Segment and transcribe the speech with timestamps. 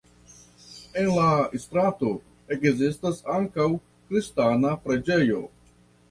[1.01, 1.25] En la
[1.65, 2.13] strato
[2.55, 3.67] ekzistas ankaŭ
[4.07, 5.43] kristana preĝejo.